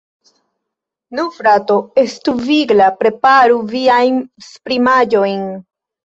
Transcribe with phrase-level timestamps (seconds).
[1.17, 5.45] Nu, frato, estu vigla, preparu viajn spritaĵojn!